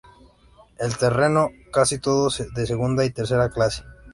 [0.79, 3.83] El terreno, casi todo de segunda y tercera clase.